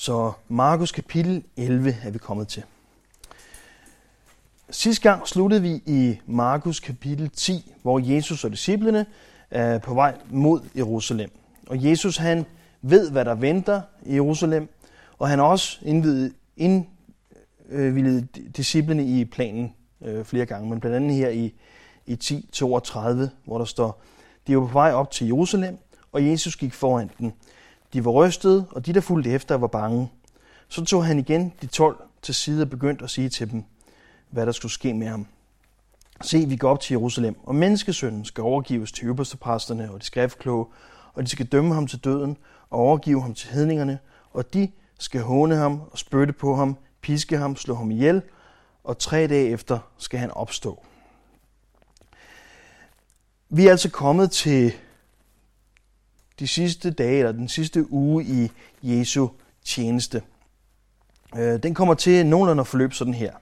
[0.00, 2.62] Så Markus kapitel 11 er vi kommet til.
[4.70, 9.06] Sidste gang sluttede vi i Markus kapitel 10, hvor Jesus og disciplene
[9.50, 11.30] er på vej mod Jerusalem.
[11.66, 12.46] Og Jesus han
[12.82, 14.68] ved, hvad der venter i Jerusalem,
[15.18, 20.96] og han har også indvidet, indvildet øh, disciplene i planen øh, flere gange, men blandt
[20.96, 21.54] andet her i,
[22.06, 23.00] i 10.32,
[23.44, 24.02] hvor der står,
[24.46, 25.78] de var på vej op til Jerusalem,
[26.12, 27.32] og Jesus gik foran dem.
[27.92, 30.10] De var rystede, og de, der fulgte efter, var bange.
[30.68, 33.64] Så tog han igen de tolv til side og begyndte at sige til dem,
[34.30, 35.26] hvad der skulle ske med ham.
[36.22, 40.66] Se, vi går op til Jerusalem, og menneskesønnen skal overgives til øverstepræsterne og de skriftkloge,
[41.14, 42.36] og de skal dømme ham til døden
[42.70, 43.98] og overgive ham til hedningerne,
[44.32, 48.22] og de skal håne ham og spytte på ham, piske ham, slå ham ihjel,
[48.84, 50.84] og tre dage efter skal han opstå.
[53.48, 54.72] Vi er altså kommet til
[56.40, 58.50] de sidste dage, eller den sidste uge i
[58.82, 59.28] Jesu
[59.64, 60.22] tjeneste.
[61.36, 63.32] Øh, den kommer til nogenlunde at forløbe sådan her.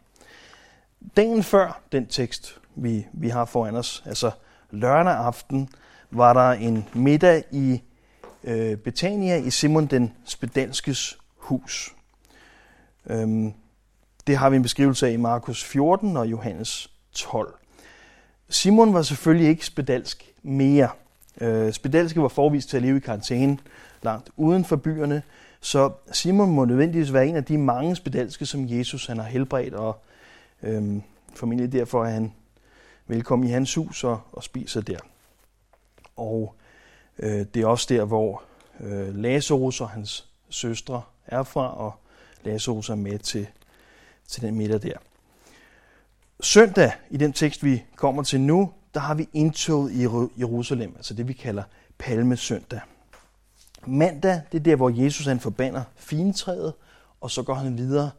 [1.16, 4.30] Dagen før den tekst, vi, vi har foran os, altså
[4.70, 5.68] lørdag aften,
[6.10, 7.82] var der en middag i
[8.44, 11.94] øh, Betania i Simon den Spedalskes hus.
[13.06, 13.52] Øhm,
[14.26, 17.54] det har vi en beskrivelse af i Markus 14 og Johannes 12.
[18.48, 20.88] Simon var selvfølgelig ikke spedalsk mere.
[21.40, 23.58] Øh, spedalske var forvist til at leve i karantæne
[24.02, 25.22] langt uden for byerne,
[25.60, 29.74] så Simon må nødvendigvis være en af de mange spedalske, som Jesus han har helbredt,
[29.74, 30.02] og
[30.62, 31.02] øhm,
[31.34, 32.32] formentlig derfor er han
[33.06, 34.98] velkommen i hans hus og, og spiser der.
[36.16, 36.54] Og
[37.18, 38.42] øh, det er også der, hvor
[38.80, 41.92] øh, Lazarus og hans søstre er fra, og
[42.44, 43.46] Lazarus er med til,
[44.28, 44.98] til den middag der.
[46.40, 50.02] Søndag, i den tekst, vi kommer til nu, der har vi indtoget i
[50.40, 51.62] Jerusalem, altså det, vi kalder
[51.98, 52.80] Palmesøndag.
[53.86, 56.72] Mandag, det er der, hvor Jesus han forbander fintræet,
[57.20, 58.10] og så går han videre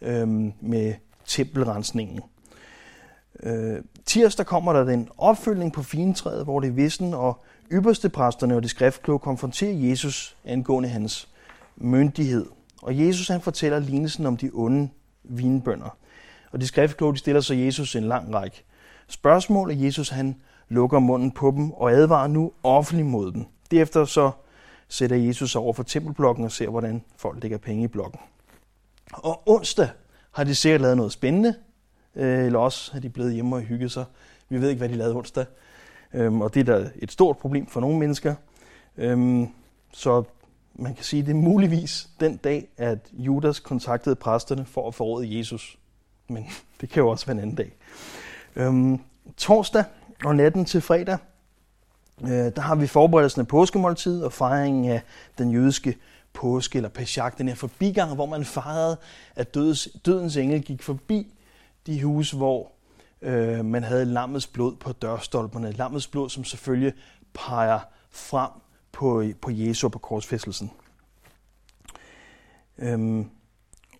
[0.00, 0.94] øhm, med
[1.26, 2.20] tempelrensningen.
[3.42, 8.62] Øh, tirsdag kommer der den opfølgning på fintræet, hvor det vissen og ypperste præsterne og
[8.62, 11.28] de skriftkloge konfronterer Jesus angående hans
[11.76, 12.46] myndighed.
[12.82, 14.88] Og Jesus han fortæller lignelsen om de onde
[15.24, 15.96] vinbønder.
[16.52, 18.64] Og de skriftkloge de stiller så Jesus en lang række
[19.08, 20.36] spørgsmål, og Jesus han
[20.68, 23.44] lukker munden på dem og advarer nu offentligt mod dem.
[23.70, 24.30] Derefter så
[24.88, 28.20] sætter Jesus sig over for tempelblokken og ser, hvordan folk lægger penge i blokken.
[29.12, 29.88] Og onsdag
[30.32, 31.54] har de sikkert lavet noget spændende,
[32.14, 34.04] øh, eller også har de blevet hjemme og hygget sig.
[34.48, 35.44] Vi ved ikke, hvad de lavede onsdag,
[36.14, 38.34] øhm, og det er da et stort problem for nogle mennesker.
[38.96, 39.48] Øhm,
[39.92, 40.22] så
[40.74, 44.94] man kan sige, at det er muligvis den dag, at Judas kontaktede præsterne for at
[44.94, 45.78] forråde Jesus.
[46.28, 46.46] Men
[46.80, 47.72] det kan jo også være en anden dag.
[48.56, 49.00] Øhm,
[49.36, 49.84] torsdag
[50.24, 51.18] og natten til fredag,
[52.22, 55.02] øh, der har vi forberedelsen af påskemåltid og fejringen af
[55.38, 55.96] den jødiske
[56.32, 58.96] påske, eller Pesach, den her forbigang, hvor man fejrede,
[59.36, 61.34] at dødens, dødens engel gik forbi
[61.86, 62.72] de huse, hvor
[63.22, 65.72] øh, man havde lammets blod på dørstolperne.
[65.72, 66.92] Lammets blod, som selvfølgelig
[67.34, 67.80] peger
[68.10, 68.50] frem
[68.92, 70.70] på, på Jesu på korsfæstelsen.
[72.78, 73.30] Øhm,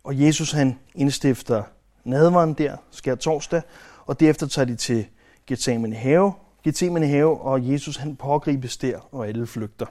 [0.05, 1.63] og Jesus han indstifter
[2.05, 3.63] nadvaren der, skær torsdag,
[4.07, 5.07] og derefter tager de til
[5.47, 6.33] Gethsemane have,
[6.65, 9.87] Gethsemane have, og Jesus han pågribes der, og alle flygter.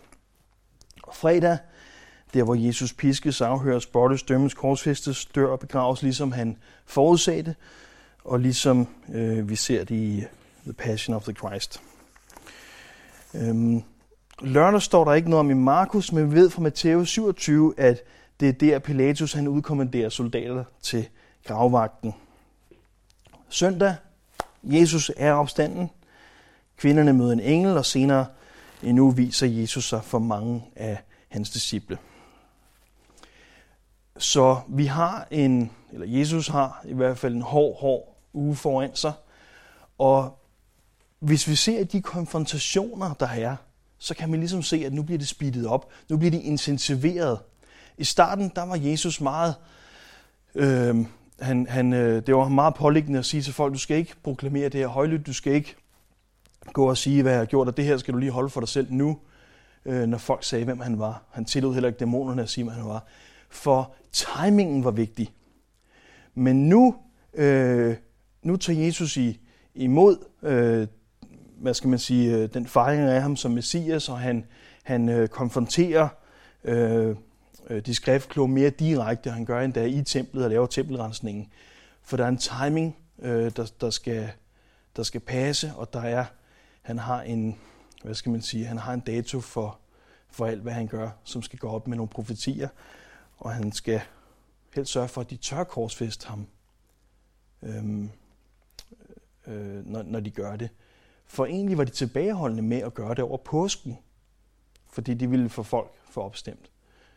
[1.03, 1.57] Og fredag,
[2.33, 7.55] der hvor Jesus piskes, afhøres, bottes, dømmes, korsfæstes, dør og begraves, ligesom han forudsagde
[8.25, 10.23] og ligesom øh, vi ser det i
[10.63, 11.81] The Passion of the Christ.
[13.33, 13.83] Øhm,
[14.41, 18.03] lørdag står der ikke noget om i Markus, men vi ved fra Matthæus 27, at
[18.39, 21.07] det er der Pilatus han udkommanderer soldater til
[21.43, 22.13] gravvagten.
[23.49, 23.95] Søndag,
[24.63, 25.89] Jesus er opstanden.
[26.77, 28.25] Kvinderne møder en engel, og senere
[28.83, 31.97] endnu viser Jesus sig for mange af hans disciple.
[34.17, 38.95] Så vi har en, eller Jesus har i hvert fald en hård, hård uge foran
[38.95, 39.13] sig.
[39.97, 40.39] Og
[41.19, 43.55] hvis vi ser de konfrontationer, der er,
[43.97, 45.89] så kan man ligesom se, at nu bliver det speedet op.
[46.09, 47.39] Nu bliver det intensiveret.
[47.97, 49.55] I starten, der var Jesus meget...
[50.55, 51.05] Øh,
[51.39, 54.69] han, han, øh, det var meget påliggende at sige til folk, du skal ikke proklamere
[54.69, 55.75] det her højlydt, du skal ikke
[56.73, 58.61] gå og sige, hvad jeg har gjort, og det her skal du lige holde for
[58.61, 59.19] dig selv nu,
[59.85, 61.23] øh, når folk sagde, hvem han var.
[61.31, 63.05] Han tillod heller ikke dæmonerne at sige, hvem han var.
[63.49, 65.31] For timingen var vigtig.
[66.33, 66.95] Men nu,
[67.33, 67.95] øh,
[68.43, 69.39] nu tager Jesus i,
[69.75, 70.87] imod, øh,
[71.57, 74.45] hvad skal man sige, øh, den fejring af ham som messias, og han,
[74.83, 76.07] han øh, konfronterer
[76.63, 77.15] øh,
[77.69, 81.51] øh, de skriftkloge mere direkte, han gør endda i templet og laver tempelrensningen.
[82.01, 84.31] For der er en timing, øh, der, der, skal,
[84.95, 86.25] der skal passe, og der er,
[86.81, 87.59] han har en,
[88.03, 89.79] hvad skal man sige, han har en dato for,
[90.29, 92.69] for alt, hvad han gør, som skal gå op med nogle profetier.
[93.37, 94.01] og han skal
[94.75, 96.47] helst sørge for, at de tør korsfeste ham,
[97.61, 98.09] øhm,
[99.47, 100.69] øh, når, når de gør det.
[101.25, 103.97] For egentlig var de tilbageholdende med at gøre det over påsken,
[104.87, 106.71] fordi de ville få folk for opstemt.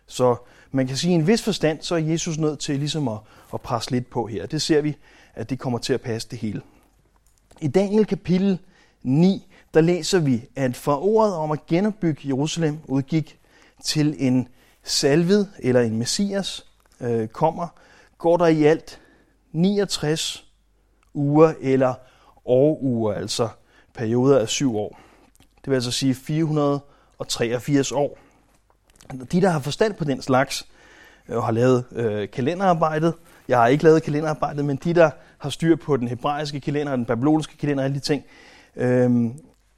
[0.09, 0.37] Så
[0.71, 3.19] man kan sige, at i en vis forstand, så er Jesus nødt til ligesom at,
[3.55, 4.47] at presse lidt på her.
[4.47, 4.97] Det ser vi,
[5.35, 6.61] at det kommer til at passe det hele.
[7.61, 8.59] I Daniel kapitel
[9.03, 13.39] 9, der læser vi, at fra ordet om at genopbygge Jerusalem udgik
[13.85, 14.49] til en
[14.85, 16.67] salvet eller en messias
[17.01, 17.69] øh, kommer,
[18.19, 19.01] går der i alt
[19.53, 20.45] 69
[21.15, 21.95] uger eller
[22.45, 23.49] åruger, altså
[23.95, 25.01] perioder af syv år.
[25.39, 28.19] Det vil altså sige 483 år.
[29.33, 30.67] De, der har forstand på den slags,
[31.29, 33.15] og har lavet øh, kalenderarbejdet,
[33.49, 37.05] jeg har ikke lavet kalenderarbejdet, men de, der har styr på den hebraiske kalender, den
[37.05, 38.25] babyloniske kalender og alle de ting,
[38.77, 39.31] øh,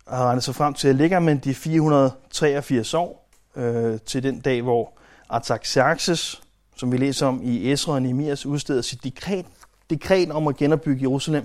[0.09, 4.62] har regnet sig frem til, at ligger man de 483 år øh, til den dag,
[4.62, 4.99] hvor
[5.29, 6.43] Artaxerxes,
[6.77, 9.47] som vi læser om i Esra og Nehemias, udsteder sit dekret,
[9.91, 11.44] dekret om at genopbygge Jerusalem,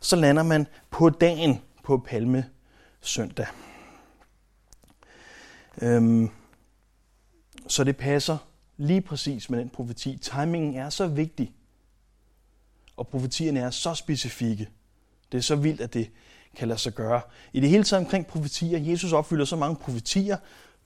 [0.00, 2.44] så lander man på dagen på Palme
[3.00, 3.46] søndag.
[5.82, 6.30] Øhm,
[7.72, 8.38] så det passer
[8.76, 10.18] lige præcis med den profeti.
[10.22, 11.52] Timingen er så vigtig,
[12.96, 14.68] og profetierne er så specifikke.
[15.32, 16.10] Det er så vildt, at det
[16.56, 17.20] kan lade sig gøre.
[17.52, 20.36] I det hele taget omkring profetier, Jesus opfylder så mange profetier,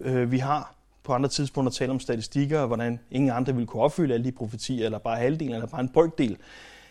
[0.01, 3.83] øh, vi har på andre tidspunkter tale om statistikker, og hvordan ingen andre ville kunne
[3.83, 6.37] opfylde alle de profetier, eller bare halvdelen, eller bare en brøkdel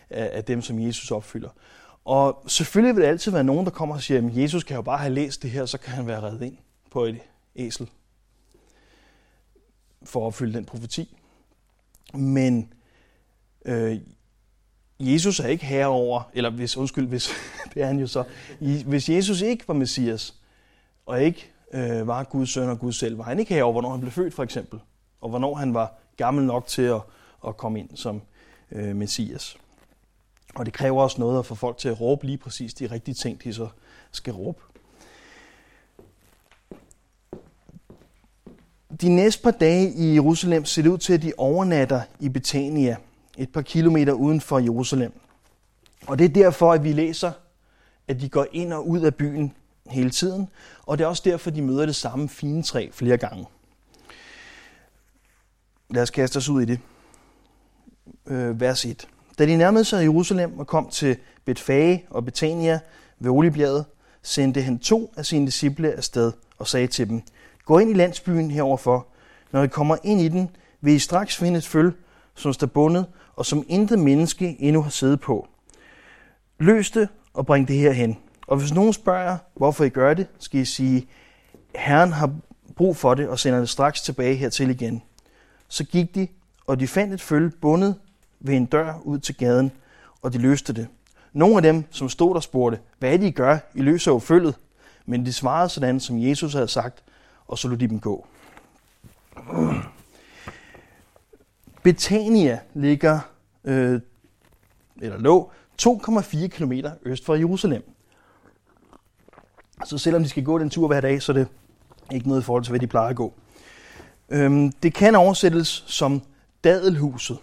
[0.10, 1.50] af, af dem, som Jesus opfylder.
[2.06, 4.82] Og selvfølgelig vil der altid være nogen, der kommer og siger, at Jesus kan jo
[4.82, 6.58] bare have læst det her, så kan han være reddet ind
[6.92, 7.20] på et
[7.56, 7.90] æsel
[10.06, 11.18] for at opfylde den profeti.
[12.14, 12.74] Men
[13.66, 13.98] øh,
[15.00, 17.30] Jesus er ikke herover, eller hvis, undskyld, hvis,
[17.74, 18.24] det er han jo så,
[18.86, 20.36] hvis Jesus ikke var Messias,
[21.06, 24.00] og ikke øh, var Guds søn og Gud selv, var han ikke herover, hvornår han
[24.00, 24.80] blev født for eksempel,
[25.22, 27.02] og hvornår han var gammel nok til at,
[27.48, 28.22] at komme ind som
[28.72, 29.58] øh, Messias.
[30.56, 33.16] Og det kræver også noget at få folk til at råbe lige præcis de rigtige
[33.16, 33.68] ting, de så
[34.12, 34.62] skal råbe.
[39.02, 42.96] De næste par dage i Jerusalem ser det ud til, at de overnatter i Betania,
[43.38, 45.12] et par kilometer uden for Jerusalem.
[46.08, 47.32] Og det er derfor, at vi læser,
[48.08, 49.54] at de går ind og ud af byen
[49.88, 50.50] hele tiden,
[50.86, 53.46] og det er også derfor, de møder det samme fine træ flere gange.
[55.90, 56.80] Lad os kaste os ud i det.
[58.28, 59.08] Øh, vers 1.
[59.40, 62.80] Da de nærmede sig Jerusalem og kom til Betfage og Betania
[63.20, 63.86] ved Oliebjerget,
[64.22, 67.22] sendte han to af sine disciple afsted og sagde til dem,
[67.66, 69.08] Gå ind i landsbyen heroverfor.
[69.52, 70.50] Når I kommer ind i den,
[70.82, 71.94] vil I straks finde et føl,
[72.36, 75.48] som står bundet, og som intet menneske endnu har siddet på.
[76.60, 78.18] Løs det og bring det herhen.
[78.48, 81.08] Og hvis nogen spørger, hvorfor I gør det, skal I sige,
[81.76, 82.34] Herren har
[82.76, 85.02] brug for det og sender det straks tilbage hertil igen.
[85.68, 86.28] Så gik de,
[86.68, 87.96] og de fandt et føl bundet
[88.40, 89.72] ved en dør ud til gaden,
[90.22, 90.88] og de løste det.
[91.34, 93.58] Nogle af dem, som stod der, spurgte, hvad er det, I gør?
[93.74, 94.56] I løser jo følget.
[95.06, 97.04] Men de svarede sådan, som Jesus havde sagt,
[97.48, 98.28] og så lod de dem gå.
[101.84, 103.20] Betania ligger,
[103.64, 104.02] øh,
[105.02, 105.52] eller lå,
[105.82, 106.74] 2,4 km
[107.06, 107.84] øst for Jerusalem.
[109.86, 111.48] Så selvom de skal gå den tur hver dag, så er det
[112.12, 113.34] ikke noget i forhold til, hvad de plejer at gå.
[114.30, 116.22] Øhm, det kan oversættes som
[116.64, 117.38] dadelhuset.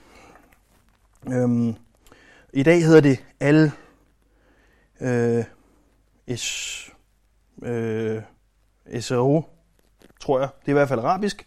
[1.26, 1.74] Øhm,
[2.52, 3.72] I dag hedder det al
[5.00, 5.44] øh,
[6.26, 6.90] es,
[7.62, 8.22] øh,
[9.00, 9.42] SRO,
[10.22, 10.48] tror jeg.
[10.60, 11.46] Det er i hvert fald arabisk,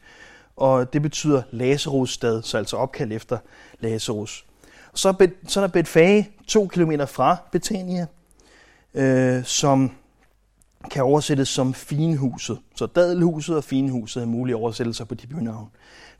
[0.55, 3.37] og det betyder Lazarus stad, så altså opkald efter
[3.79, 4.45] Lazarus.
[4.93, 8.05] Så, er, så er der Betfage, to kilometer fra Betania,
[8.93, 9.91] øh, som
[10.91, 12.59] kan oversættes som finhuset.
[12.75, 15.71] Så dadelhuset og finhuset er mulige oversættelser på de bynavn.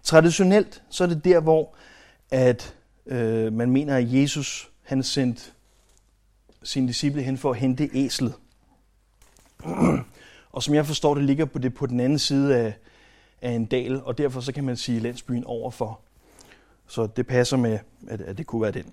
[0.03, 1.75] Traditionelt så er det der, hvor
[2.31, 5.41] at, øh, man mener, at Jesus han sendte
[6.63, 8.33] sine disciple hen for at hente æslet.
[10.55, 12.73] Og som jeg forstår det, ligger på det på den anden side af,
[13.41, 15.99] af en dal, og derfor så kan man sige landsbyen overfor.
[16.87, 18.85] Så det passer med, at, at det kunne være den.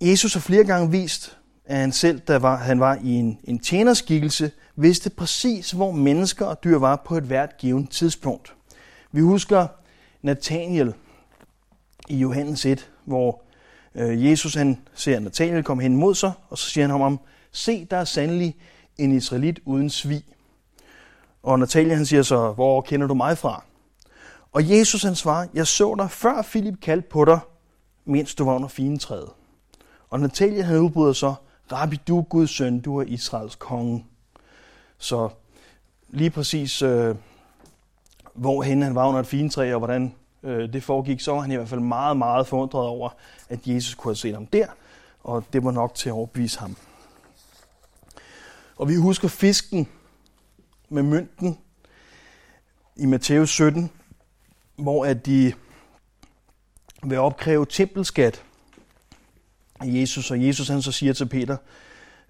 [0.00, 3.58] Jesus har flere gange vist, at han selv, da var, han var i en, en
[3.58, 8.54] tjenerskikkelse, vidste præcis, hvor mennesker og dyr var på et hvert givet tidspunkt.
[9.12, 9.66] Vi husker
[10.22, 10.94] Nathaniel
[12.08, 13.42] i Johannes 1, hvor
[13.94, 17.20] øh, Jesus han ser Nathaniel komme hen mod sig, og så siger han ham,
[17.52, 18.56] se, der er sandelig
[18.98, 20.24] en israelit uden svig.
[21.42, 23.64] Og Natalia han siger så, hvor kender du mig fra?
[24.52, 27.38] Og Jesus han svarer, jeg så dig før Filip kaldte på dig,
[28.04, 29.28] mens du var under fine træet.
[30.10, 31.34] Og Natalia han udbryder så,
[31.72, 34.04] Rabbi, du er Guds søn, du er Israels konge.
[34.98, 35.28] Så
[36.08, 37.14] lige præcis, øh,
[38.34, 41.56] hvorhen han var under et fintræ, og hvordan øh, det foregik, så var han i
[41.56, 43.08] hvert fald meget, meget forundret over,
[43.48, 44.66] at Jesus kunne have set ham der,
[45.24, 46.76] og det var nok til at overbevise ham.
[48.76, 49.88] Og vi husker fisken
[50.88, 51.58] med mønten
[52.96, 53.90] i Matthæus 17,
[54.76, 55.52] hvor at de
[57.04, 58.44] vil opkræve tempelskat
[59.80, 61.56] af Jesus, og Jesus han så siger til Peter,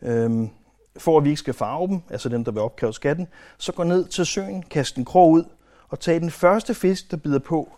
[0.02, 0.50] øhm,
[0.96, 3.82] for at vi ikke skal farve dem, altså dem, der vil opkræve skatten, så gå
[3.82, 5.44] ned til søen, kast en krog ud,
[5.88, 7.72] og tag den første fisk, der bider på,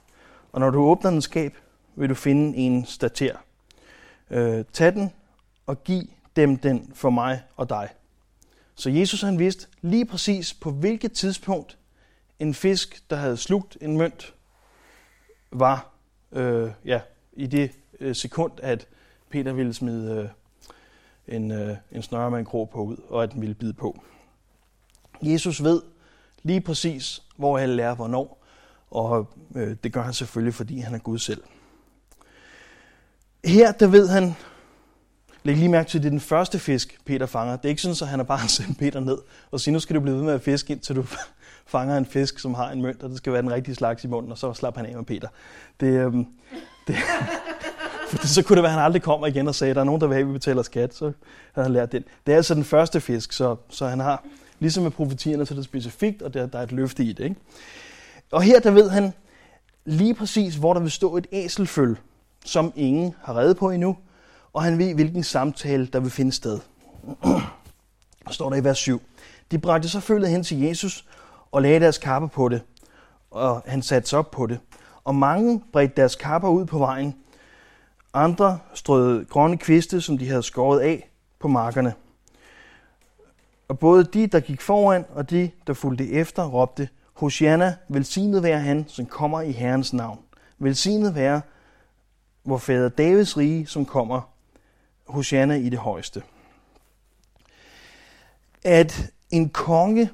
[0.52, 1.56] og når du åbner den skab,
[1.96, 3.36] vil du finde en stater.
[4.30, 5.12] Øh, tag den
[5.66, 6.02] og giv
[6.36, 7.88] dem den for mig og dig.
[8.76, 11.78] Så Jesus han vidste lige præcis på hvilket tidspunkt
[12.38, 14.34] en fisk, der havde slugt en mønt,
[15.50, 15.90] var
[16.32, 17.00] øh, ja,
[17.32, 18.88] i det øh, sekund, at
[19.30, 20.30] Peter ville smide
[21.28, 23.72] øh, en, øh, en snøre med en krog på ud, og at den ville bide
[23.72, 24.02] på.
[25.22, 25.82] Jesus ved
[26.42, 28.44] lige præcis, hvor alle er hvornår,
[28.90, 31.42] og øh, det gør han selvfølgelig, fordi han er Gud selv.
[33.44, 34.34] Her, der ved han,
[35.46, 37.56] læg lige mærke til, at det er den første fisk, Peter fanger.
[37.56, 39.18] Det er ikke sådan, at han har bare sendt Peter ned
[39.50, 41.04] og siger, nu skal du blive ved med at fiske, indtil du
[41.66, 44.06] fanger en fisk, som har en mønt, og det skal være den rigtige slags i
[44.06, 45.28] munden, og så slapper han af med Peter.
[45.80, 46.26] Det, øhm,
[46.86, 46.96] det,
[48.08, 49.84] for så kunne det være, at han aldrig kommer igen og sagde, at der er
[49.84, 50.94] nogen, der vil have, at vi betaler skat.
[50.94, 51.12] Så
[51.52, 52.04] havde han lært det.
[52.26, 54.24] Det er altså den første fisk, så, så han har,
[54.58, 57.24] ligesom med profetierne, så er det specifikt, og der, der er et løfte i det.
[57.24, 57.36] Ikke?
[58.32, 59.12] Og her der ved han
[59.84, 61.96] lige præcis, hvor der vil stå et æselføl,
[62.44, 63.96] som ingen har reddet på endnu,
[64.56, 66.60] og han ved, hvilken samtale, der vil finde sted.
[68.26, 69.02] Og står der i vers 7.
[69.50, 71.06] De bragte så følget hen til Jesus
[71.52, 72.62] og lagde deres kapper på det,
[73.30, 74.58] og han satte sig op på det.
[75.04, 77.14] Og mange bredte deres kapper ud på vejen,
[78.14, 81.94] andre strøede grønne kviste, som de havde skåret af på markerne.
[83.68, 88.60] Og både de, der gik foran, og de, der fulgte efter, råbte, Hosianna, velsignet være
[88.60, 90.18] han, som kommer i Herrens navn.
[90.58, 91.40] Velsignet være
[92.44, 94.35] vor fader Davids rige, som kommer
[95.08, 96.22] Hosanna i det højeste.
[98.64, 100.10] At en konge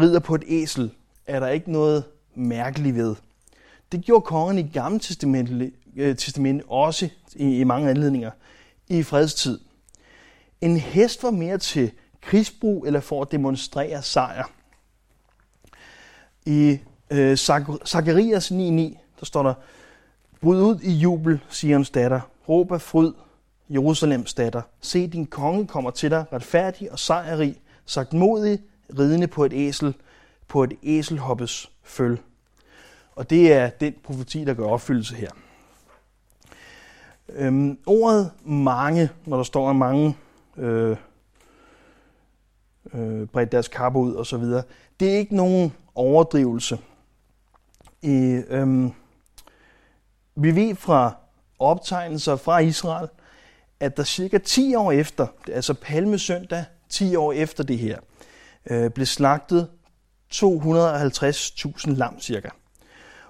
[0.00, 0.90] rider på et æsel,
[1.26, 2.04] er der ikke noget
[2.34, 3.16] mærkeligt ved.
[3.92, 8.30] Det gjorde kongen i Gamle Testamentet, øh, testament også i, i mange anledninger
[8.88, 9.60] i fredstid.
[10.60, 11.90] En hest var mere til
[12.20, 14.50] krigsbrug eller for at demonstrere sejr.
[16.46, 16.78] I
[17.10, 18.56] øh, Zacharias 9.9,
[19.20, 19.54] der står der,
[20.40, 22.20] Bryd ud i jubel, Sions datter.
[22.48, 23.12] Råb af fryd,
[23.72, 24.62] Jerusalems datter.
[24.80, 28.58] Se, din konge kommer til dig, retfærdig og sejrig, sagt modig,
[28.98, 29.94] ridende på et æsel,
[30.48, 32.18] på et æselhoppes føl.
[33.16, 35.30] Og det er den profeti, der gør opfyldelse her.
[37.28, 40.16] Øhm, ordet mange, når der står, at mange
[40.56, 40.96] øh,
[42.94, 44.62] øh, bredt deres kappe ud og så videre,
[45.00, 46.78] det er ikke nogen overdrivelse.
[48.02, 48.92] I, øhm,
[50.34, 51.16] vi ved fra
[51.58, 53.08] optegnelser fra Israel,
[53.82, 57.98] at der cirka 10 år efter, altså palmesøndag, 10 år efter det her,
[58.70, 59.68] øh, blev slagtet
[60.34, 62.48] 250.000 lam cirka.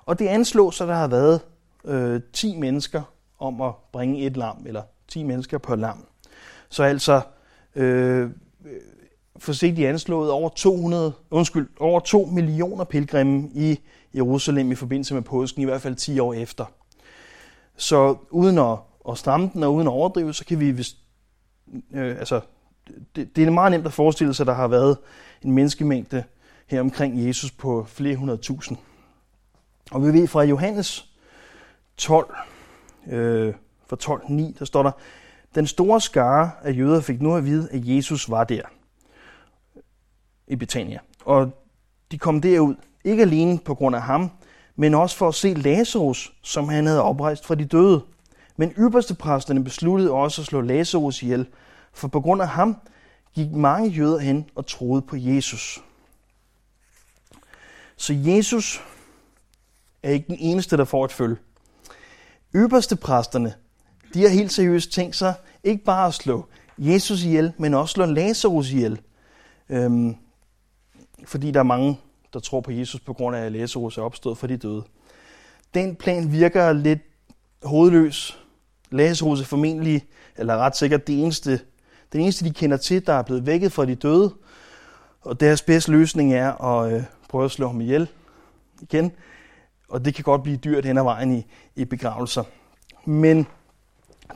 [0.07, 1.41] Og det anslås, at der har været
[1.85, 3.03] øh, 10 mennesker
[3.39, 6.07] om at bringe et lam, eller 10 mennesker på lam.
[6.69, 7.21] Så altså
[7.75, 8.31] øh,
[9.37, 13.81] forsigtigt anslået over 200, undskyld, over 2 millioner pilgrimme i
[14.15, 16.65] Jerusalem i forbindelse med påsken, i hvert fald 10 år efter.
[17.77, 20.97] Så uden at, og stramme den og uden at overdrive, så kan vi, hvis,
[21.93, 22.41] øh, altså,
[23.17, 24.99] det, det er meget nemt at forestille sig, at der har været
[25.43, 26.25] en menneskemængde
[26.67, 28.79] her omkring Jesus på flere hundrede tusind.
[29.91, 31.13] Og vi ved fra Johannes
[31.97, 32.35] 12,
[33.07, 33.55] øh,
[33.87, 34.91] fra 12.9, der står der,
[35.55, 38.63] den store skare af jøder fik nu at vide, at Jesus var der
[40.47, 40.99] i Betania.
[41.25, 41.51] Og
[42.11, 44.31] de kom derud, ikke alene på grund af ham,
[44.77, 48.03] men også for at se Lazarus, som han havde oprejst fra de døde.
[48.63, 51.47] Men ypperstepræsterne besluttede også at slå Lazarus ihjel,
[51.93, 52.77] for på grund af ham
[53.35, 55.83] gik mange jøder hen og troede på Jesus.
[57.97, 58.83] Så Jesus
[60.03, 61.37] er ikke den eneste, der får et følge.
[62.55, 63.55] Ypperstepræsterne,
[64.15, 66.47] de har helt seriøst tænkt sig ikke bare at slå
[66.79, 69.01] Jesus ihjel, men også slå Lazarus ihjel.
[69.69, 70.17] Øhm,
[71.25, 72.01] fordi der er mange,
[72.33, 74.85] der tror på Jesus på grund af, at Lazarus er opstået fra de døde.
[75.75, 77.01] Den plan virker lidt
[77.63, 78.42] hovedløs.
[78.93, 80.07] Lazarus er formentlig,
[80.37, 81.61] eller ret sikkert, det eneste,
[82.13, 84.35] den eneste, de kender til, der er blevet vækket fra de døde.
[85.21, 88.09] Og deres bedste løsning er at øh, prøve at slå ham ihjel
[88.81, 89.13] igen.
[89.89, 91.47] Og det kan godt blive dyrt hen ad vejen i,
[91.77, 92.45] i begravelser.
[93.05, 93.47] Men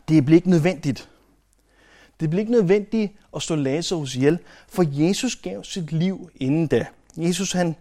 [0.08, 1.08] det bliver ikke nødvendigt.
[2.20, 6.86] Det bliver ikke nødvendigt at slå Lazarus ihjel, for Jesus gav sit liv inden da.
[7.16, 7.76] Jesus han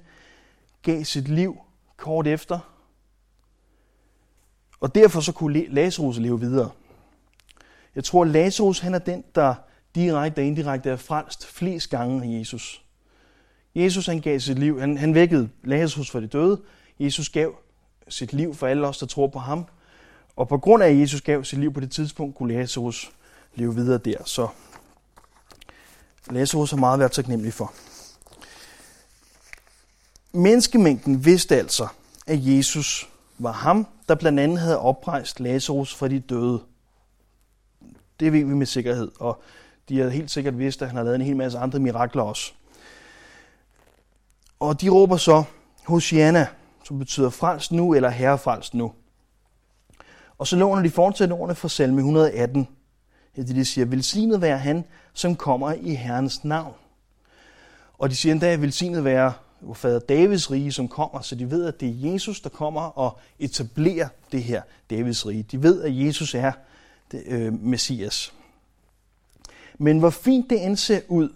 [0.82, 1.58] gav sit liv
[1.98, 2.75] kort efter,
[4.80, 6.72] og derfor så kunne Lazarus leve videre.
[7.96, 9.56] Jeg tror, at Lazarus han er den, der
[9.96, 12.82] direkte og indirekte er frelst flest gange af Jesus.
[13.76, 16.62] Jesus han gav sit liv, han, han vækkede Lazarus fra de døde.
[17.00, 17.56] Jesus gav
[18.08, 19.66] sit liv for alle os, der tror på ham.
[20.36, 23.12] Og på grund af, at Jesus gav sit liv på det tidspunkt, kunne Lazarus
[23.56, 24.18] leve videre der.
[24.26, 24.48] Så
[26.30, 27.74] Lazarus har meget været taknemmelig for.
[30.32, 31.88] Menneskemængden vidste altså,
[32.28, 36.62] at Jesus var ham, der blandt andet havde oprejst Lazarus fra de døde.
[38.20, 39.42] Det ved vi med sikkerhed, og
[39.90, 42.54] de havde helt sikkert vidst, at han havde lavet en hel masse andre mirakler også.
[44.60, 45.44] Og de råber så,
[45.86, 46.48] Hosianna,
[46.84, 48.94] som betyder frelst nu, eller herre frelst nu.
[50.38, 52.68] Og så låner de fortsat ordene fra salme 118.
[53.36, 56.74] Det de siger, velsignet være han, som kommer i Herrens navn.
[57.98, 59.34] Og de siger endda, velsignet være
[59.74, 63.20] fader Davids rige, som kommer, så de ved, at det er Jesus, der kommer og
[63.40, 65.44] etablerer det her Davids rige.
[65.44, 66.52] De ved, at Jesus er
[67.12, 68.34] det, øh, Messias.
[69.78, 71.30] Men hvor fint det end ser ud,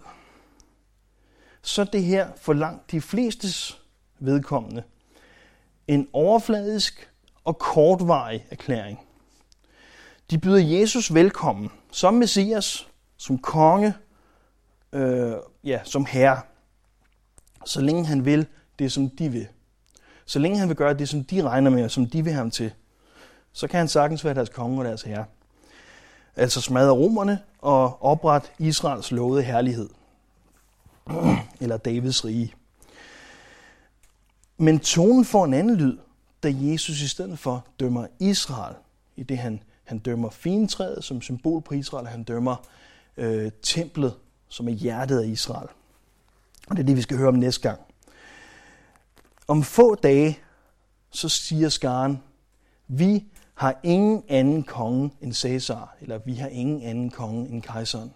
[1.62, 3.80] så det her for langt de flestes
[4.18, 4.82] vedkommende
[5.88, 7.10] en overfladisk
[7.44, 9.00] og kortvarig erklæring.
[10.30, 13.94] De byder Jesus velkommen som Messias, som konge,
[14.92, 15.32] øh,
[15.64, 16.40] ja, som herre,
[17.64, 18.46] så længe han vil
[18.78, 19.46] det, som de vil.
[20.26, 22.38] Så længe han vil gøre det, som de regner med, og som de vil have
[22.38, 22.72] ham til,
[23.52, 25.24] så kan han sagtens være deres konge og deres herre.
[26.36, 29.88] Altså smadre romerne og oprette Israels lovede herlighed.
[31.60, 32.54] Eller Davids rige.
[34.58, 35.98] Men tonen får en anden lyd,
[36.42, 38.74] da Jesus i stedet for dømmer Israel,
[39.16, 42.56] i det han, han dømmer fintræet som symbol på Israel, han dømmer
[43.16, 44.14] øh, templet,
[44.48, 45.68] som er hjertet af Israel.
[46.70, 47.80] Og det er det, vi skal høre om næste gang.
[49.48, 50.38] Om få dage,
[51.10, 52.22] så siger skaren,
[52.88, 53.24] vi
[53.54, 58.12] har ingen anden konge end Cæsar, eller vi har ingen anden konge end kejseren.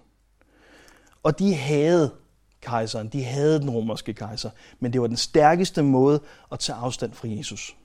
[1.23, 2.15] Og de havde
[2.61, 6.21] kejseren, de havde den romerske kejser, men det var den stærkeste måde
[6.53, 7.77] at tage afstand fra Jesus.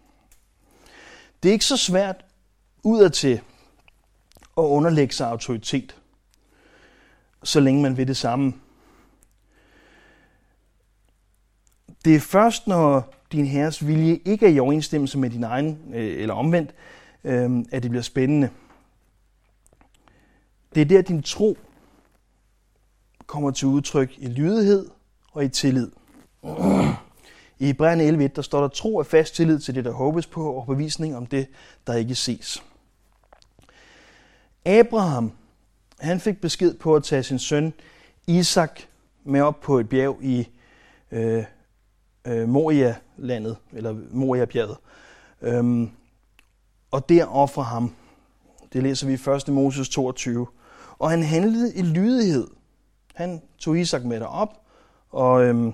[1.44, 2.26] Det er ikke så svært
[2.84, 3.42] udadtil
[4.58, 5.96] at underlægge sig autoritet,
[7.44, 8.54] så længe man vil det samme.
[12.06, 16.22] Det er først, når din herres vilje ikke er i overensstemmelse med din egen, øh,
[16.22, 16.76] eller omvendt,
[17.24, 18.50] øhm, at det bliver spændende.
[20.76, 21.58] Det er der, din tro
[23.26, 24.90] kommer til udtryk i lydighed
[25.32, 25.92] og i tillid.
[27.60, 30.54] I Hebræerne 11, der står der, tro er fast tillid til det, der håbes på,
[30.54, 31.48] og bevisning om det,
[31.88, 32.64] der ikke ses.
[34.66, 35.32] Abraham,
[36.00, 37.74] han fik besked på at tage sin søn
[38.28, 38.80] Isak
[39.24, 40.50] med op på et bjerg i
[41.12, 41.44] øh,
[42.28, 44.78] øh, Moria-landet, eller Moria-bjerget.
[45.42, 45.90] Øhm,
[46.92, 47.96] og der offrer ham.
[48.74, 49.54] Det læser vi i 1.
[49.54, 50.48] Moses 22.
[51.00, 52.48] Og han handlede i lydighed.
[53.16, 54.50] Han tog Isak med derop,
[55.10, 55.74] og, øhm,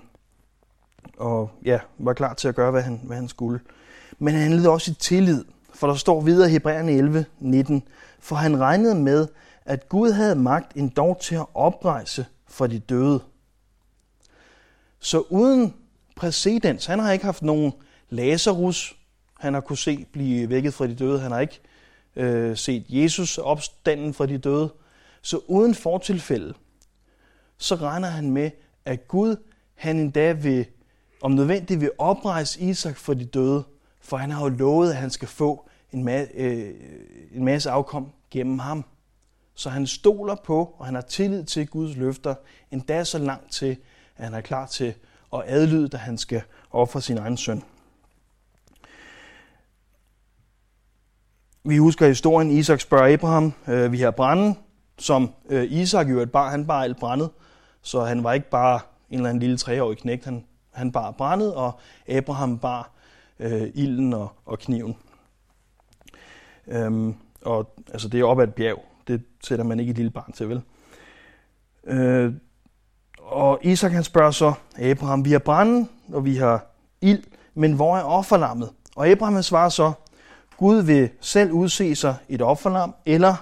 [1.18, 3.60] og ja, var klar til at gøre, hvad han, hvad han skulle.
[4.20, 7.84] Men han handlede også i tillid, for der står videre i Hebræerne 11, 19,
[8.20, 9.28] for han regnede med,
[9.66, 13.20] at Gud havde magt endog til at oprejse for de døde.
[15.00, 15.74] Så uden
[16.16, 17.74] præcedens, han har ikke haft nogen
[18.10, 18.96] Lazarus,
[19.40, 21.20] han har kunne se blive vækket fra de døde.
[21.20, 21.60] Han har ikke
[22.16, 24.74] øh, set Jesus opstanden fra de døde.
[25.22, 26.54] Så uden fortilfælde,
[27.58, 28.52] så regner han med,
[28.86, 29.36] at Gud,
[29.76, 30.66] han endda vil,
[31.22, 33.64] om nødvendigt, vil oprejse Isak fra de døde,
[34.02, 36.74] for han har jo lovet, at han skal få en, ma- øh,
[37.32, 38.86] en masse afkom gennem ham.
[39.56, 42.36] Så han stoler på, og han har tillid til Guds løfter,
[42.72, 43.78] endda så langt til,
[44.18, 44.94] at han er klar til
[45.32, 47.64] og adlyde, da han skal ofre sin egen søn.
[51.64, 54.56] Vi husker historien, Isak spørger Abraham, øh, vi har brænde,
[54.98, 57.30] som øh, Isak jo et bar, han bar alt brændet,
[57.82, 61.54] så han var ikke bare en eller anden lille treårig knægt, han, han bar brændet,
[61.54, 62.92] og Abraham bar
[63.40, 64.96] øh, ilden og, og kniven.
[66.68, 70.12] Øhm, og altså det er op ad et bjerg, det sætter man ikke et lille
[70.12, 70.62] barn til, vel?
[71.84, 72.34] Øh,
[73.26, 76.66] og Isak han spørger så Abraham, vi har branden, og vi har
[77.02, 78.70] ild, men hvor er offerlammet?
[78.96, 79.92] Og Abraham svarer så,
[80.58, 83.36] Gud vil selv udse sig et offerlam, eller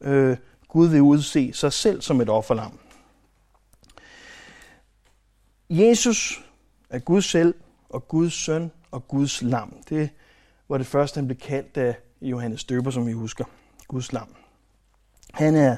[0.00, 0.36] øh,
[0.68, 2.78] Gud vil udse sig selv som et offerlam.
[5.70, 6.44] Jesus
[6.90, 7.54] er Gud selv,
[7.88, 9.74] og Guds søn og Guds lam.
[9.88, 10.10] Det
[10.68, 13.44] var det første, han blev kaldt af Johannes Døber, som vi husker.
[13.88, 14.28] Guds lam.
[15.32, 15.76] Han er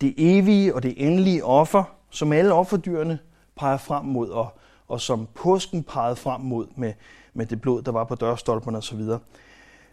[0.00, 3.18] det evige og det endelige offer, som alle offerdyrene
[3.56, 6.92] peger frem mod, og, og som påsken pegede frem mod med,
[7.32, 9.00] med det blod, der var på dørstolperne osv.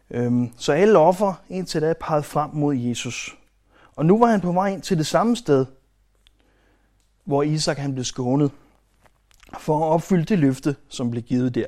[0.09, 3.37] Øhm, så alle offer indtil da pegede frem mod Jesus.
[3.95, 5.65] Og nu var han på vej ind til det samme sted,
[7.23, 8.51] hvor Isak han blev skånet,
[9.59, 11.67] for at opfylde det løfte, som blev givet der.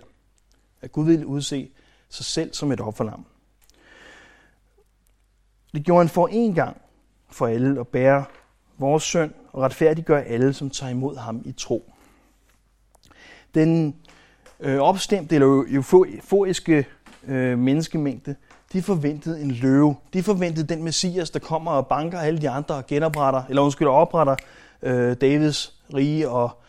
[0.81, 1.69] At Gud ville udse
[2.09, 3.25] sig selv som et offerlam.
[5.73, 6.81] Det gjorde han for en gang
[7.29, 8.25] for alle at bære
[8.77, 11.93] vores søn og retfærdiggør alle, som tager imod ham i tro.
[13.55, 13.95] Den
[14.59, 16.85] øh, opstemte eller euforiske
[17.27, 18.35] øh, menneskemængde,
[18.73, 19.95] de forventede en løve.
[20.13, 23.87] De forventede den messias, der kommer og banker alle de andre og genopretter, eller undskyld,
[23.87, 24.35] opretter
[24.81, 26.61] øh, Davids rige og,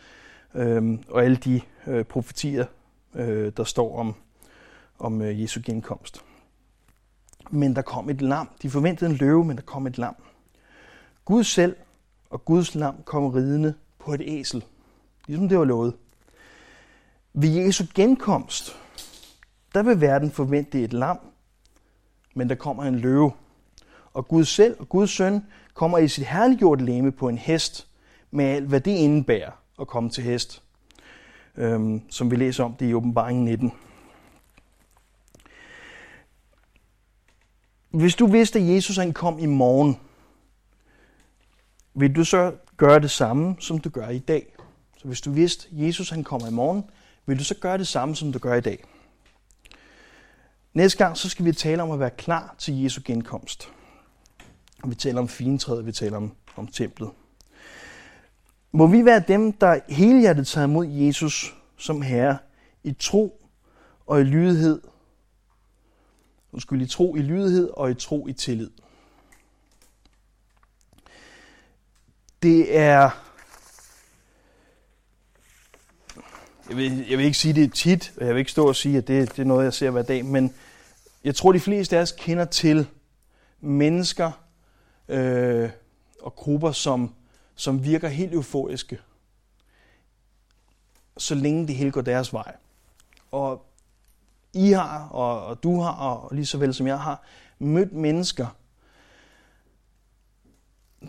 [0.54, 2.66] øh, og alle de øh, profetier,
[3.14, 4.14] øh, der står om,
[4.98, 6.24] om øh, Jesu genkomst.
[7.50, 8.48] Men der kom et lam.
[8.62, 10.14] De forventede en løve, men der kom et lam.
[11.24, 11.76] Gud selv
[12.34, 14.64] og Guds lam kom ridende på et æsel,
[15.26, 15.94] ligesom det var lovet.
[17.34, 18.76] Ved Jesu genkomst,
[19.74, 21.18] der vil verden forvente et lam,
[22.34, 23.32] men der kommer en løve.
[24.12, 27.88] Og Gud selv og Guds søn kommer i sit herliggjorte læme på en hest,
[28.30, 30.62] med alt hvad det indebærer at komme til hest,
[31.56, 33.72] øhm, som vi læser om det i åbenbaringen 19.
[37.90, 39.98] Hvis du vidste, at Jesus han kom i morgen,
[41.94, 44.56] vil du så gøre det samme, som du gør i dag?
[44.98, 46.84] Så hvis du vidste, at Jesus han kommer i morgen,
[47.26, 48.84] vil du så gøre det samme, som du gør i dag?
[50.74, 53.72] Næste gang så skal vi tale om at være klar til Jesu genkomst.
[54.84, 57.10] Vi taler om fintræet, vi taler om, om templet.
[58.72, 62.38] Må vi være dem, der helhjertet tager imod Jesus som Herre
[62.84, 63.48] i tro
[64.06, 64.80] og i lydighed.
[66.52, 68.70] Undskyld, i tro i lydighed og i tro i tillid.
[72.44, 73.10] Det er...
[76.68, 78.98] Jeg vil, jeg vil ikke sige det tit, og jeg vil ikke stå og sige,
[78.98, 80.54] at det, det er noget, jeg ser hver dag, men
[81.24, 82.86] jeg tror, de fleste af os kender til
[83.60, 84.32] mennesker
[85.08, 85.70] øh,
[86.22, 87.14] og grupper, som,
[87.54, 88.98] som virker helt euforiske,
[91.16, 92.56] så længe det hele går deres vej.
[93.30, 93.66] Og
[94.52, 97.22] I har, og, og du har, og lige så vel som jeg har,
[97.58, 98.46] mødt mennesker,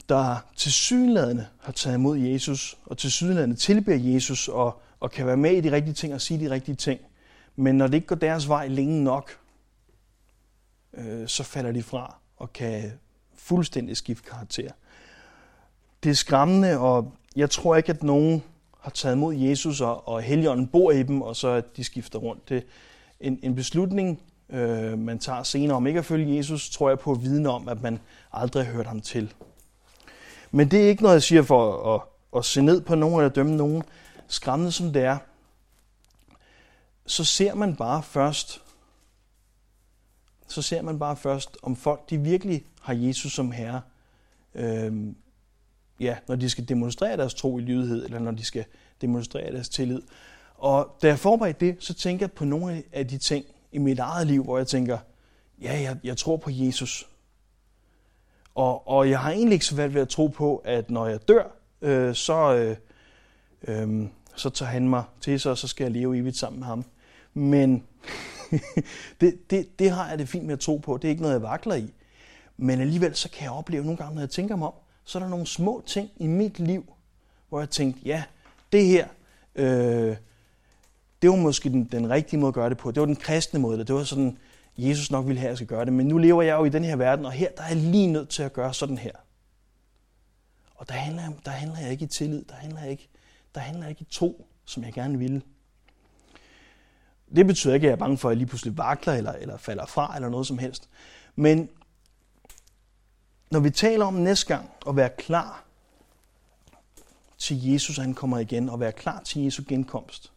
[0.09, 5.37] der tilsyneladende har taget imod Jesus, og til sydenladende tilbeder Jesus, og, og kan være
[5.37, 6.99] med i de rigtige ting og sige de rigtige ting.
[7.55, 9.37] Men når det ikke går deres vej længe nok,
[10.93, 12.91] øh, så falder de fra og kan
[13.35, 14.71] fuldstændig skifte karakter.
[16.03, 18.43] Det er skræmmende, og jeg tror ikke, at nogen
[18.79, 22.19] har taget imod Jesus, og, og Helligånden bor i dem, og så at de skifter
[22.19, 22.49] rundt.
[22.49, 22.61] Det er
[23.19, 27.11] en, en beslutning, øh, man tager senere om ikke at følge Jesus, tror jeg på
[27.11, 27.99] at om, at man
[28.31, 29.33] aldrig har hørt ham til.
[30.55, 32.01] Men det er ikke noget, jeg siger for at,
[32.37, 33.83] at se ned på nogen eller dømme nogen.
[34.27, 35.17] Skræmmende som det er,
[37.05, 38.61] så ser man bare først,
[40.47, 43.81] så ser man bare først, om folk de virkelig har Jesus som herre,
[44.55, 45.15] øhm,
[45.99, 48.65] ja, når de skal demonstrere deres tro i lydighed, eller når de skal
[49.01, 50.01] demonstrere deres tillid.
[50.55, 53.99] Og da jeg forberedte det, så tænker jeg på nogle af de ting i mit
[53.99, 54.97] eget liv, hvor jeg tænker,
[55.61, 57.07] ja, jeg, jeg tror på Jesus.
[58.55, 61.27] Og, og jeg har egentlig ikke så svært ved at tro på, at når jeg
[61.27, 61.43] dør,
[61.81, 62.77] øh, så, øh,
[63.67, 66.67] øh, så tager han mig til sig, og så skal jeg leve evigt sammen med
[66.67, 66.85] ham.
[67.33, 67.83] Men
[69.21, 70.97] det, det, det har jeg det fint med at tro på.
[70.97, 71.93] Det er ikke noget, jeg vakler i.
[72.57, 75.23] Men alligevel så kan jeg opleve nogle gange, når jeg tænker mig om, så er
[75.23, 76.93] der nogle små ting i mit liv,
[77.49, 78.23] hvor jeg tænkte, ja,
[78.71, 79.07] det her,
[79.55, 80.15] øh,
[81.21, 82.91] det var måske den, den rigtige måde at gøre det på.
[82.91, 84.37] Det var den kristne måde, det var sådan,
[84.77, 85.93] Jesus nok ville have, at jeg skal gøre det.
[85.93, 88.07] Men nu lever jeg jo i den her verden, og her der er jeg lige
[88.07, 89.11] nødt til at gøre sådan her.
[90.75, 93.09] Og der handler, der handler jeg ikke i tillid, der handler jeg ikke,
[93.55, 95.41] der handler jeg ikke i tro, som jeg gerne ville.
[97.35, 99.57] Det betyder ikke, at jeg er bange for, at jeg lige pludselig vakler eller, eller
[99.57, 100.89] falder fra eller noget som helst.
[101.35, 101.69] Men
[103.51, 105.63] når vi taler om næste gang at være klar
[107.37, 110.31] til Jesus, han kommer igen, og være klar til Jesu genkomst,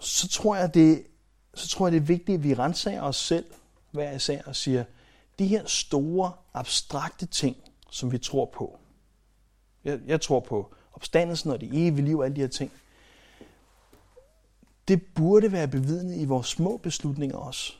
[0.00, 1.06] så tror jeg, det,
[1.54, 3.44] så tror jeg, det er vigtigt, at vi renser os selv
[3.90, 4.84] hver især og siger,
[5.38, 7.56] de her store, abstrakte ting,
[7.90, 8.78] som vi tror på.
[9.84, 12.72] Jeg, jeg tror på opstandelsen og det evige liv og alle de her ting.
[14.88, 17.72] Det burde være bevidnet i vores små beslutninger også.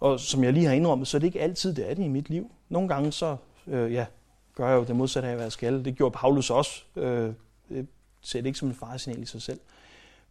[0.00, 2.08] Og som jeg lige har indrømmet, så er det ikke altid, det er det i
[2.08, 2.50] mit liv.
[2.68, 4.06] Nogle gange så øh, ja,
[4.54, 5.84] gør jeg jo det modsatte af, hvad jeg skal.
[5.84, 6.82] Det gjorde Paulus også.
[6.96, 7.34] Øh,
[7.68, 7.86] det
[8.20, 9.60] ser det ikke som en faresignal i sig selv.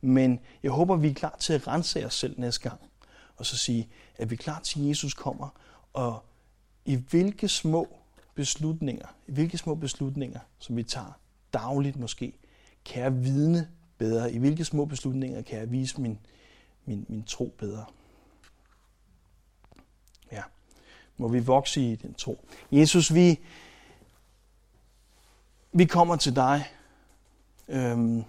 [0.05, 2.81] Men jeg håber, vi er klar til at rense os selv næste gang.
[3.37, 5.49] Og så sige, at vi er klar til, at Jesus kommer.
[5.93, 6.25] Og
[6.85, 7.97] i hvilke små
[8.35, 11.19] beslutninger, i hvilke små beslutninger, som vi tager
[11.53, 12.33] dagligt måske,
[12.85, 14.33] kan jeg vidne bedre?
[14.33, 16.19] I hvilke små beslutninger kan jeg vise min,
[16.85, 17.85] min, min tro bedre.
[20.31, 20.43] Ja,
[21.17, 22.45] må vi vokse i den tro.
[22.71, 23.39] Jesus, vi,
[25.73, 26.65] vi kommer til dig.
[27.67, 28.23] Øhm,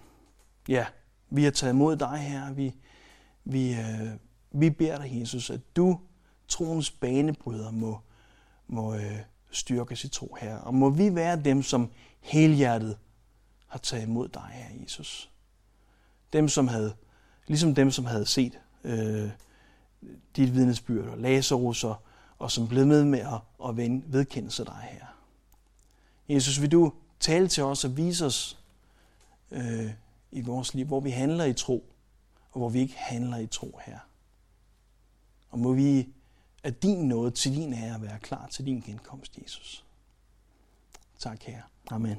[0.68, 0.86] ja,
[1.30, 2.52] vi har taget imod dig her.
[2.52, 2.74] Vi,
[3.44, 4.10] vi, øh,
[4.52, 6.00] vi beder dig, Jesus, at du,
[6.48, 8.00] troens banebryder, må,
[8.66, 9.18] må øh,
[9.50, 10.56] styrke sit tro her.
[10.56, 12.98] Og må vi være dem, som helhjertet
[13.66, 15.30] har taget imod dig, her, Jesus.
[16.32, 16.94] Dem, som havde,
[17.46, 19.30] ligesom dem, som havde set øh,
[20.36, 21.96] dit vidnesbyrd og Lazarus, og,
[22.38, 23.76] og som blev med med at, at
[24.12, 25.06] vedkende sig dig her.
[26.28, 28.58] Jesus, vil du tale til os og vise os
[29.50, 29.90] øh,
[30.36, 31.92] i vores liv, hvor vi handler i tro,
[32.52, 33.98] og hvor vi ikke handler i tro her.
[35.50, 36.08] Og må vi
[36.64, 39.84] af din nåde til din ære være klar til din genkomst, Jesus.
[41.18, 41.62] Tak, Herre.
[41.90, 42.16] Amen.